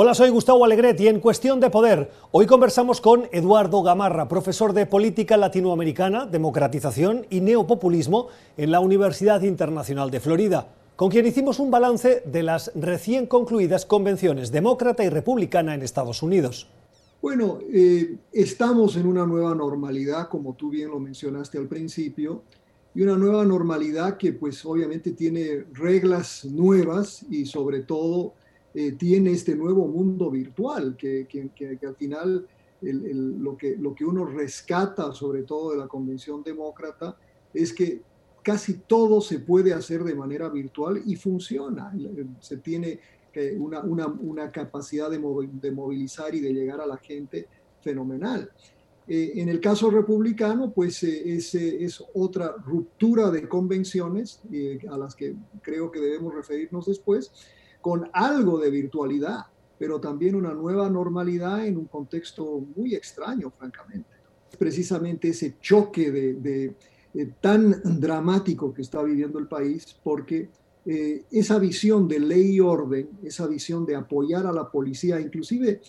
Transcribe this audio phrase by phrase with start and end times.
[0.00, 4.72] Hola, soy Gustavo Alegret y en Cuestión de Poder, hoy conversamos con Eduardo Gamarra, profesor
[4.72, 11.58] de Política Latinoamericana, Democratización y Neopopulismo en la Universidad Internacional de Florida, con quien hicimos
[11.58, 16.68] un balance de las recién concluidas convenciones demócrata y republicana en Estados Unidos.
[17.20, 22.44] Bueno, eh, estamos en una nueva normalidad, como tú bien lo mencionaste al principio,
[22.94, 28.34] y una nueva normalidad que pues obviamente tiene reglas nuevas y sobre todo
[28.80, 31.26] eh, tiene este nuevo mundo virtual, que,
[31.84, 32.46] al final
[32.80, 37.16] lo, que, lo que uno rescata sobre todo de la Convención Demócrata
[37.52, 38.02] es que
[38.40, 41.92] casi todo se puede hacer de manera virtual y funciona.
[42.38, 43.00] Se tiene
[43.56, 47.48] una, una, capacidad de, movilizar y de llegar a la gente
[47.80, 48.48] fenomenal.
[49.08, 54.40] Eh, en el caso republicano, pues eh, es, otra ruptura de convenciones
[54.88, 57.32] a las que creo que debemos referirnos después,
[57.80, 59.46] con algo de virtualidad,
[59.78, 64.08] pero también una nueva normalidad en un contexto muy extraño, francamente.
[64.58, 66.74] Precisamente ese choque de,
[67.40, 70.50] tan dramático que está viviendo el país, porque
[70.84, 75.80] eh, esa visión de ley y orden, esa visión de apoyar a la policía, inclusive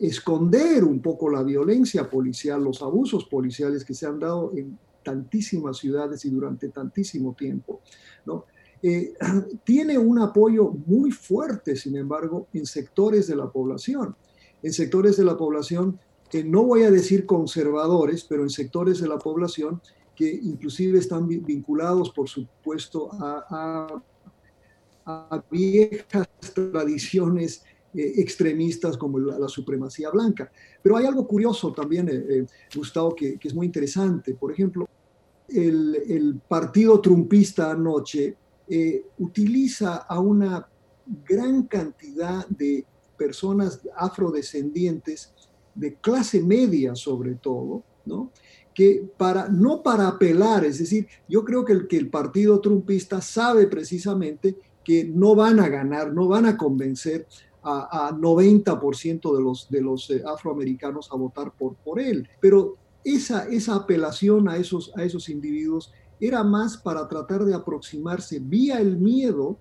[0.00, 5.78] esconder un poco la violencia policial, los abusos policiales que se han dado en tantísimas
[5.78, 7.80] ciudades y durante tantísimo tiempo,
[8.26, 8.44] ¿no?
[8.82, 9.14] Eh,
[9.64, 14.16] tiene un apoyo muy fuerte, sin embargo, en sectores de la población.
[14.62, 15.98] En sectores de la población,
[16.30, 19.80] que no voy a decir conservadores, pero en sectores de la población
[20.14, 24.02] que inclusive están vinculados, por supuesto, a,
[25.50, 27.62] viejas tradiciones
[27.94, 30.50] eh, extremistas como la, supremacía blanca.
[30.82, 34.34] Pero hay algo curioso también, eh, Gustavo, que, es muy interesante.
[34.34, 34.86] Por ejemplo,
[35.48, 38.36] el, el partido trumpista anoche
[38.68, 40.68] eh, utiliza a una
[41.26, 42.84] gran cantidad de
[43.16, 45.32] personas afrodescendientes,
[45.74, 48.30] de clase media sobre todo, ¿no?
[48.74, 53.20] que para, no para apelar, es decir, yo creo que el, que el partido trumpista
[53.20, 57.26] sabe precisamente que no van a ganar, no van a convencer
[57.62, 62.28] a, 90% de los, de los eh, afroamericanos a votar por, por él.
[62.40, 68.38] Pero esa, esa apelación a esos, a esos individuos era más para tratar de aproximarse
[68.40, 69.58] vía el miedo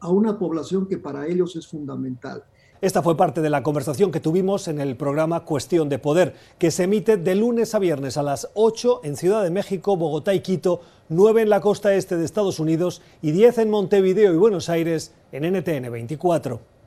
[0.00, 2.44] a una población que para ellos es fundamental.
[2.80, 6.70] Esta fue parte de la conversación que tuvimos en el programa Cuestión de Poder, que
[6.70, 10.40] se emite de lunes a viernes a las 8 en Ciudad de México, Bogotá y
[10.40, 14.68] Quito, 9 en la costa este de Estados Unidos y 10 en Montevideo y Buenos
[14.68, 16.77] Aires en NTN 24.